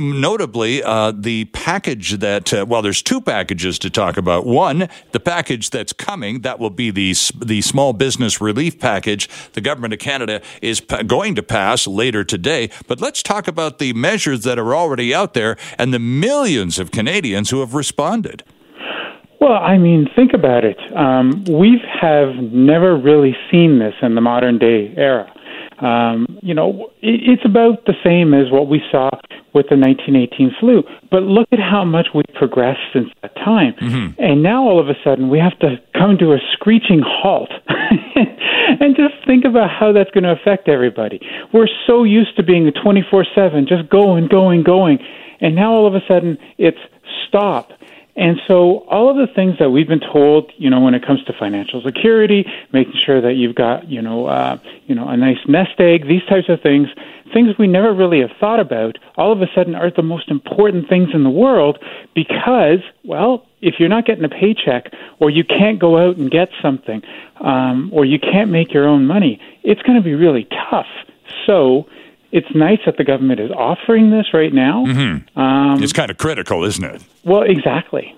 [0.81, 4.45] notably, uh, the package that, uh, well, there's two packages to talk about.
[4.45, 9.61] One, the package that's coming, that will be the, the small business relief package the
[9.61, 12.69] government of Canada is going to pass later today.
[12.87, 16.91] But let's talk about the measures that are already out there and the millions of
[16.91, 18.43] Canadians who have responded.
[19.39, 20.77] Well, I mean, think about it.
[20.95, 25.33] Um, we have never really seen this in the modern day era.
[25.81, 29.09] Um, you know, it, it's about the same as what we saw
[29.53, 30.83] with the 1918 flu.
[31.09, 33.73] But look at how much we've progressed since that time.
[33.81, 34.21] Mm-hmm.
[34.21, 37.49] And now all of a sudden we have to come to a screeching halt.
[37.67, 41.19] and just think about how that's going to affect everybody.
[41.53, 44.99] We're so used to being 24 7, just going, going, going.
[45.41, 46.79] And now all of a sudden it's
[47.27, 47.71] stop.
[48.15, 51.23] And so all of the things that we've been told, you know, when it comes
[51.25, 55.37] to financial security, making sure that you've got, you know, uh, you know, a nice
[55.47, 56.89] nest egg, these types of things,
[57.33, 60.89] things we never really have thought about, all of a sudden are the most important
[60.89, 61.79] things in the world
[62.13, 66.49] because, well, if you're not getting a paycheck or you can't go out and get
[66.61, 67.01] something
[67.39, 70.87] um, or you can't make your own money, it's going to be really tough.
[71.45, 71.87] So
[72.31, 74.85] it's nice that the government is offering this right now.
[74.85, 75.39] Mm-hmm.
[75.39, 77.03] Um, it's kind of critical, isn't it?
[77.23, 78.15] Well, exactly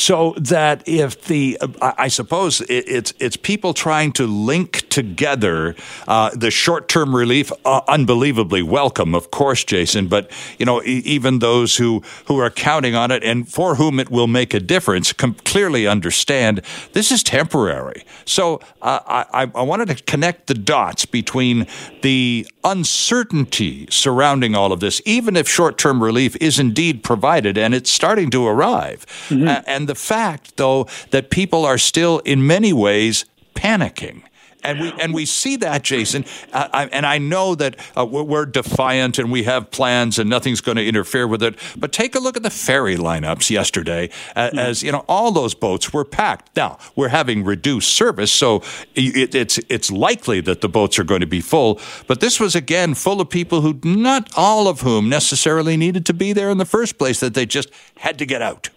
[0.00, 5.76] so that if the I suppose it's it's people trying to link together
[6.08, 10.08] uh, the short term relief, uh, unbelievably welcome, of course, Jason.
[10.08, 14.10] But you know, even those who who are counting on it and for whom it
[14.10, 18.04] will make a difference, com- clearly understand this is temporary.
[18.24, 21.66] So uh, I, I wanted to connect the dots between
[22.02, 27.74] the uncertainty surrounding all of this, even if short term relief is indeed provided and
[27.74, 29.62] it's starting to arrive, mm-hmm.
[29.66, 33.24] and the fact, though, that people are still in many ways
[33.54, 34.22] panicking.
[34.62, 36.24] And we and we see that, Jason.
[36.52, 40.60] Uh, I, and I know that uh, we're defiant and we have plans and nothing's
[40.60, 41.54] going to interfere with it.
[41.76, 45.54] But take a look at the ferry lineups yesterday, uh, as you know, all those
[45.54, 46.56] boats were packed.
[46.56, 48.62] Now we're having reduced service, so
[48.94, 51.80] it, it's it's likely that the boats are going to be full.
[52.06, 56.14] But this was again full of people who, not all of whom necessarily needed to
[56.14, 58.68] be there in the first place, that they just had to get out.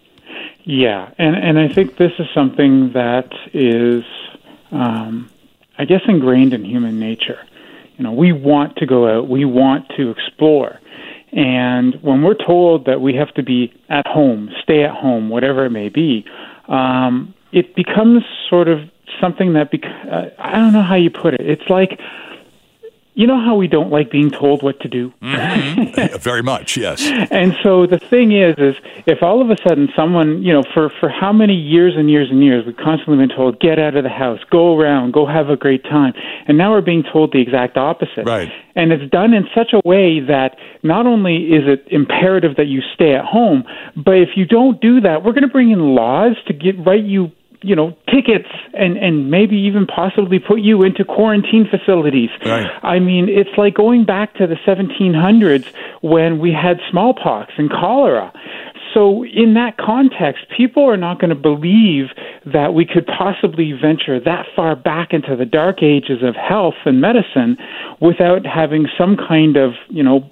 [0.66, 4.04] Yeah, and and I think this is something that is,
[4.72, 5.30] um,
[5.78, 7.40] I guess, ingrained in human nature.
[7.98, 10.80] You know, we want to go out, we want to explore,
[11.34, 15.66] and when we're told that we have to be at home, stay at home, whatever
[15.66, 16.26] it may be,
[16.68, 18.80] um, it becomes sort of
[19.20, 21.42] something that bec- uh, I don't know how you put it.
[21.42, 22.00] It's like
[23.16, 25.14] you know how we don't like being told what to do?
[25.22, 26.18] Mm-hmm.
[26.20, 27.02] Very much, yes.
[27.32, 30.90] And so the thing is, is if all of a sudden someone, you know, for,
[31.00, 34.04] for how many years and years and years we've constantly been told, get out of
[34.04, 36.14] the house, go around, go have a great time.
[36.48, 38.26] And now we're being told the exact opposite.
[38.26, 38.52] Right.
[38.76, 42.82] And it's done in such a way that not only is it imperative that you
[42.94, 43.64] stay at home,
[43.96, 47.04] but if you don't do that, we're going to bring in laws to get write
[47.04, 47.32] you
[47.64, 52.68] you know tickets and and maybe even possibly put you into quarantine facilities right.
[52.84, 55.66] i mean it's like going back to the 1700s
[56.02, 58.32] when we had smallpox and cholera
[58.94, 62.08] so in that context people are not going to believe
[62.46, 67.02] that we could possibly venture that far back into the dark ages of health and
[67.02, 67.58] medicine
[68.02, 70.30] without having some kind of you know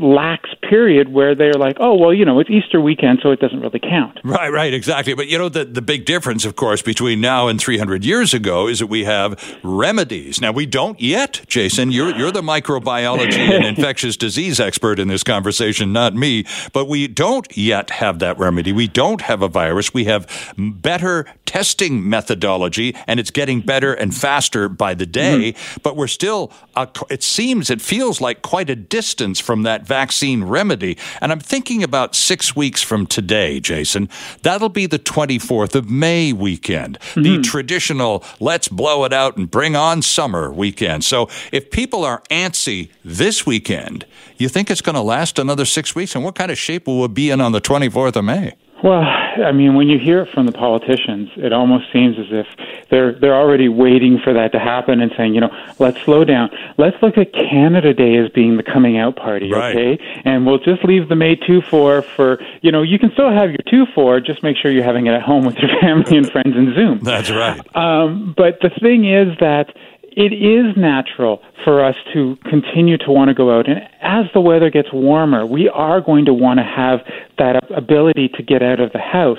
[0.00, 3.60] lax period where they're like, oh, well, you know, it's Easter weekend, so it doesn't
[3.60, 4.18] really count.
[4.24, 5.14] Right, right, exactly.
[5.14, 8.68] But, you know, the, the big difference, of course, between now and 300 years ago
[8.68, 10.40] is that we have remedies.
[10.40, 11.90] Now, we don't yet, Jason.
[11.90, 16.44] You're, you're the microbiology and infectious disease expert in this conversation, not me.
[16.72, 18.72] But we don't yet have that remedy.
[18.72, 19.92] We don't have a virus.
[19.92, 25.52] We have better testing methodology, and it's getting better and faster by the day.
[25.52, 25.80] Mm-hmm.
[25.82, 30.44] But we're still, uh, it seems, it feels like quite a distance from that vaccine
[30.44, 30.96] remedy.
[31.20, 34.08] And I'm thinking about six weeks from today, Jason.
[34.42, 37.22] That'll be the 24th of May weekend, mm-hmm.
[37.22, 41.04] the traditional let's blow it out and bring on summer weekend.
[41.04, 44.06] So if people are antsy this weekend,
[44.38, 46.14] you think it's going to last another six weeks?
[46.14, 48.54] And what kind of shape will we be in on the 24th of May?
[48.82, 52.46] Well, I mean, when you hear it from the politicians, it almost seems as if
[52.90, 56.50] they're they're already waiting for that to happen and saying, you know, let's slow down.
[56.78, 59.76] Let's look at Canada Day as being the coming out party, right.
[59.76, 60.22] okay?
[60.24, 63.50] And we'll just leave the May two four for you know, you can still have
[63.50, 66.30] your two four, just make sure you're having it at home with your family and
[66.30, 66.98] friends in Zoom.
[67.00, 67.60] That's right.
[67.76, 69.74] Um, but the thing is that
[70.16, 73.68] it is natural for us to continue to want to go out.
[73.68, 77.00] And as the weather gets warmer, we are going to want to have
[77.38, 79.38] that ability to get out of the house.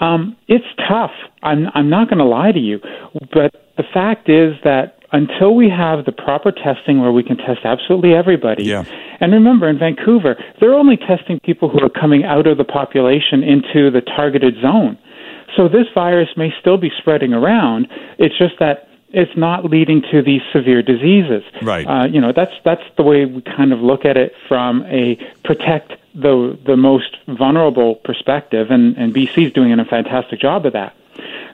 [0.00, 1.10] Um, it's tough.
[1.42, 2.80] I'm, I'm not going to lie to you.
[3.32, 7.60] But the fact is that until we have the proper testing where we can test
[7.64, 8.84] absolutely everybody, yeah.
[9.20, 13.42] and remember in Vancouver, they're only testing people who are coming out of the population
[13.42, 14.98] into the targeted zone.
[15.56, 17.88] So this virus may still be spreading around.
[18.18, 21.42] It's just that it's not leading to these severe diseases.
[21.62, 21.86] Right.
[21.86, 25.16] Uh, you know, that's that's the way we kind of look at it from a
[25.44, 30.74] protect the the most vulnerable perspective, and and BC is doing a fantastic job of
[30.74, 30.94] that.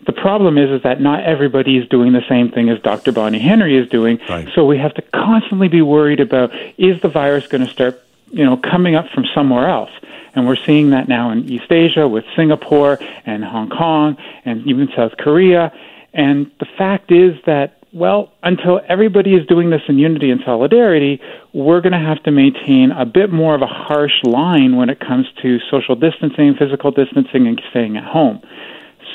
[0.06, 3.12] The problem is, is that not everybody is doing the same thing as Dr.
[3.12, 4.20] Bonnie Henry is doing.
[4.28, 4.48] Right.
[4.54, 8.44] So we have to constantly be worried about is the virus going to start, you
[8.44, 9.90] know, coming up from somewhere else.
[10.34, 14.88] And we're seeing that now in East Asia with Singapore and Hong Kong and even
[14.94, 15.72] South Korea.
[16.14, 21.20] And the fact is that, well, until everybody is doing this in unity and solidarity,
[21.53, 25.00] we're going to have to maintain a bit more of a harsh line when it
[25.00, 28.40] comes to social distancing, physical distancing, and staying at home.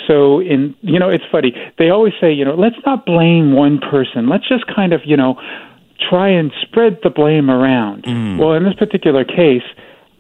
[0.08, 1.54] So, in you know, it's funny.
[1.78, 4.28] They always say, you know, let's not blame one person.
[4.28, 5.36] Let's just kind of, you know,
[6.10, 8.04] try and spread the blame around.
[8.04, 8.38] Mm.
[8.38, 9.64] Well, in this particular case,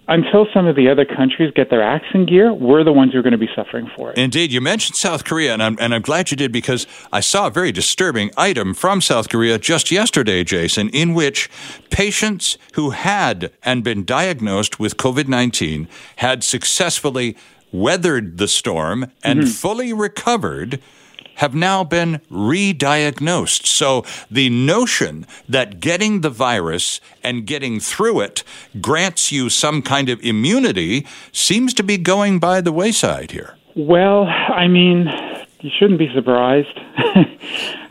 [0.09, 3.19] until some of the other countries get their acts in gear, we're the ones who
[3.19, 4.17] are going to be suffering for it.
[4.17, 4.51] Indeed.
[4.51, 7.51] You mentioned South Korea, and I'm, and I'm glad you did because I saw a
[7.51, 11.47] very disturbing item from South Korea just yesterday, Jason, in which
[11.91, 17.37] patients who had and been diagnosed with COVID 19 had successfully
[17.71, 19.49] weathered the storm and mm-hmm.
[19.49, 20.81] fully recovered
[21.39, 23.65] have now been re diagnosed.
[23.65, 28.43] So the notion that getting the virus and getting through it
[28.81, 33.55] grants you some kind of immunity seems to be going by the wayside here.
[33.75, 35.07] Well, I mean,
[35.61, 36.77] you shouldn't be surprised.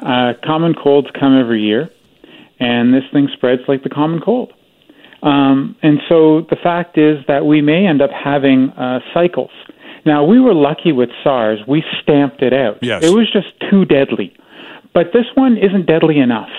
[0.02, 1.88] uh, common colds come every year,
[2.60, 4.52] and this thing spreads like the common cold.
[5.22, 9.50] Um, and so the fact is that we may end up having uh, cycles
[10.08, 11.60] now, we were lucky with SARS.
[11.68, 12.78] We stamped it out.
[12.82, 13.04] Yes.
[13.04, 14.34] It was just too deadly.
[14.92, 16.50] But this one isn't deadly enough.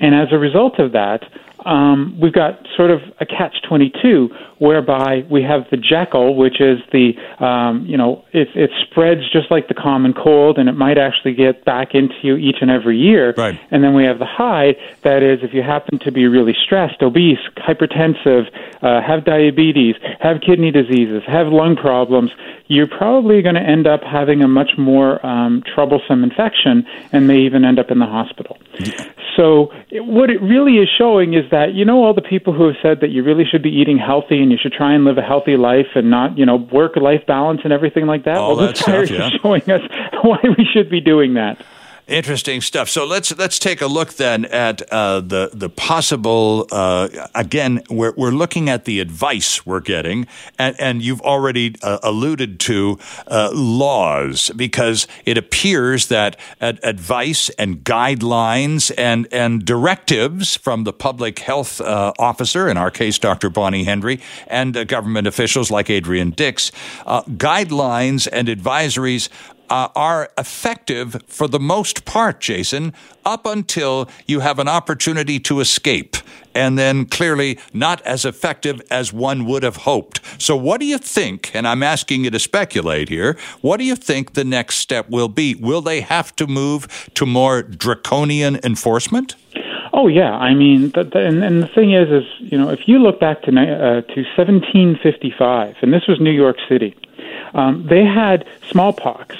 [0.00, 1.22] And as a result of that,
[1.66, 6.78] um, we've got sort of a catch 22 whereby we have the Jekyll, which is
[6.92, 7.12] the,
[7.44, 11.34] um, you know, it, it spreads just like the common cold and it might actually
[11.34, 13.34] get back into you each and every year.
[13.36, 13.58] Right.
[13.72, 17.02] And then we have the Hyde, that is, if you happen to be really stressed,
[17.02, 18.46] obese, hypertensive,
[18.82, 22.30] uh, have diabetes, have kidney diseases, have lung problems,
[22.68, 27.38] you're probably going to end up having a much more um, troublesome infection and may
[27.40, 28.58] even end up in the hospital.
[29.36, 32.66] So, it, what it really is showing is that, you know, all the people who
[32.66, 35.18] have said that you really should be eating healthy and you should try and live
[35.18, 38.38] a healthy life and not, you know, work life balance and everything like that.
[38.38, 39.26] All well, this stuff, yeah.
[39.26, 39.82] is showing us
[40.22, 41.62] why we should be doing that.
[42.08, 42.88] Interesting stuff.
[42.88, 46.68] So let's let's take a look then at uh, the the possible.
[46.70, 51.98] Uh, again, we're we're looking at the advice we're getting, and, and you've already uh,
[52.04, 60.84] alluded to uh, laws because it appears that advice and guidelines and and directives from
[60.84, 63.50] the public health uh, officer, in our case, Dr.
[63.50, 66.70] Bonnie Henry, and uh, government officials like Adrian Dix,
[67.04, 69.28] guidelines and advisories
[69.70, 72.92] uh, are effective for the most part, Jason,
[73.24, 76.16] up until you have an opportunity to escape,
[76.54, 80.20] and then clearly not as effective as one would have hoped.
[80.38, 81.50] So, what do you think?
[81.54, 83.36] And I'm asking you to speculate here.
[83.60, 85.54] What do you think the next step will be?
[85.54, 89.34] Will they have to move to more draconian enforcement?
[89.92, 92.86] Oh yeah, I mean, the, the, and, and the thing is, is you know, if
[92.86, 96.94] you look back to uh, to 1755, and this was New York City,
[97.54, 99.36] um, they had smallpox.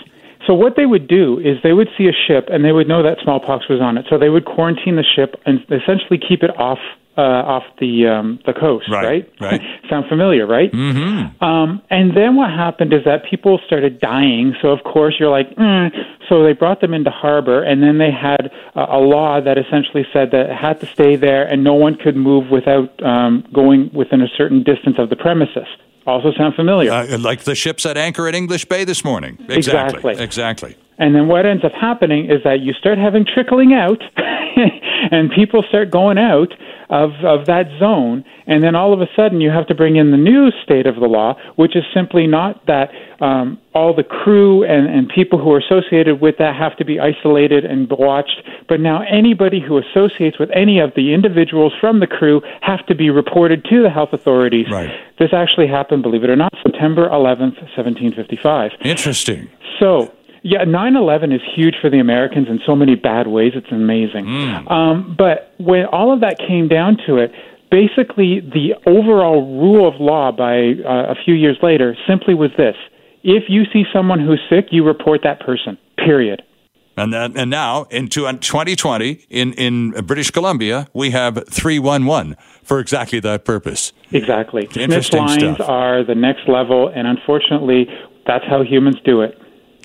[0.46, 3.02] So what they would do is they would see a ship and they would know
[3.02, 4.06] that smallpox was on it.
[4.08, 6.78] So they would quarantine the ship and essentially keep it off
[7.16, 9.26] uh, off the um, the coast, right?
[9.40, 9.52] Right.
[9.52, 9.60] right.
[9.90, 10.70] Sound familiar, right?
[10.70, 11.42] Mm-hmm.
[11.42, 14.54] Um, and then what happened is that people started dying.
[14.60, 15.90] So of course you're like, mm.
[16.28, 20.04] so they brought them into harbor, and then they had uh, a law that essentially
[20.12, 23.90] said that it had to stay there, and no one could move without um, going
[23.94, 25.66] within a certain distance of the premises.
[26.06, 26.92] Also sound familiar?
[26.92, 29.36] Uh, like the ships at anchor at English Bay this morning.
[29.48, 30.12] Exactly.
[30.12, 30.22] Exactly.
[30.22, 30.76] exactly.
[30.98, 34.00] And then what ends up happening is that you start having trickling out,
[35.10, 36.54] and people start going out
[36.88, 40.10] of, of that zone, and then all of a sudden you have to bring in
[40.10, 44.64] the new state of the law, which is simply not that um, all the crew
[44.64, 48.80] and, and people who are associated with that have to be isolated and watched, but
[48.80, 53.10] now anybody who associates with any of the individuals from the crew have to be
[53.10, 54.66] reported to the health authorities.
[54.70, 54.90] Right.
[55.18, 58.72] This actually happened, believe it or not, September 11th, 1755.
[58.84, 59.48] Interesting.
[59.80, 60.12] So
[60.46, 63.52] yeah, 9/11 is huge for the Americans in so many bad ways.
[63.56, 64.26] It's amazing.
[64.26, 64.70] Mm.
[64.70, 67.32] Um, but when all of that came down to it,
[67.70, 72.76] basically the overall rule of law by uh, a few years later simply was this:
[73.24, 75.76] if you see someone who's sick, you report that person.
[75.96, 76.42] Period.
[76.98, 83.18] And that, and now into 2020 in in British Columbia, we have 311 for exactly
[83.20, 83.92] that purpose.
[84.12, 84.68] Exactly.
[84.70, 85.60] Smith's lines stuff.
[85.68, 87.86] are the next level, and unfortunately,
[88.26, 89.36] that's how humans do it.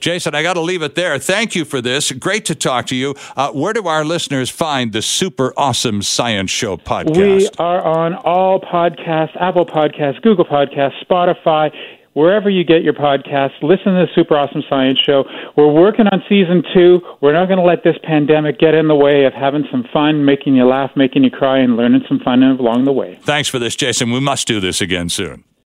[0.02, 1.18] Jason, I got to leave it there.
[1.20, 2.12] Thank you for this.
[2.12, 3.16] Great to talk to you.
[3.38, 7.18] Uh, where do our listeners find the Super Awesome Science Show podcast?
[7.18, 11.72] We are on all podcasts Apple Podcasts, Google Podcasts, Spotify.
[12.14, 15.24] Wherever you get your podcasts, listen to the Super Awesome Science Show.
[15.56, 16.99] We're working on season two.
[17.22, 20.26] We're not going to let this pandemic get in the way of having some fun,
[20.26, 23.18] making you laugh, making you cry, and learning some fun along the way.
[23.22, 24.12] Thanks for this, Jason.
[24.12, 25.45] We must do this again soon.